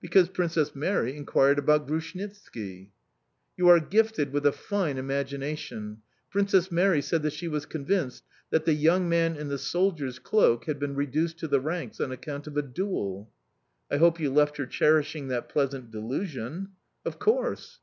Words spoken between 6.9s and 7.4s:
said that